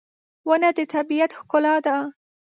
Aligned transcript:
•ونه 0.47 0.69
د 0.77 0.79
طبیعت 0.93 1.31
ښکلا 1.39 1.75
ده. 1.85 1.97